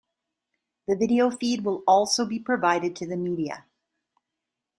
The 0.87 0.95
video 0.95 1.29
feed 1.29 1.63
will 1.63 1.83
also 1.85 2.25
be 2.25 2.39
provided 2.39 2.95
to 2.95 3.05
the 3.05 3.15
media. 3.15 3.65